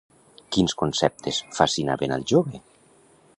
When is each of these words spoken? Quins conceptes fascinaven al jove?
Quins 0.55 0.73
conceptes 0.79 1.39
fascinaven 1.59 2.17
al 2.17 2.27
jove? 2.33 2.63